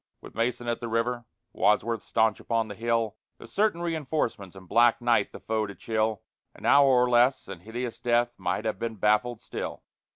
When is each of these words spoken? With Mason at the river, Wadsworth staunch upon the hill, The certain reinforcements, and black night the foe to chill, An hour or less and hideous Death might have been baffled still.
With 0.19 0.33
Mason 0.33 0.67
at 0.67 0.79
the 0.79 0.87
river, 0.87 1.25
Wadsworth 1.53 2.01
staunch 2.01 2.39
upon 2.39 2.69
the 2.69 2.73
hill, 2.73 3.17
The 3.37 3.45
certain 3.47 3.83
reinforcements, 3.83 4.55
and 4.55 4.67
black 4.67 4.99
night 4.99 5.31
the 5.31 5.39
foe 5.39 5.67
to 5.67 5.75
chill, 5.75 6.23
An 6.55 6.65
hour 6.65 6.87
or 6.87 7.07
less 7.07 7.47
and 7.47 7.61
hideous 7.61 7.99
Death 7.99 8.33
might 8.35 8.65
have 8.65 8.79
been 8.79 8.95
baffled 8.95 9.41
still. 9.41 9.83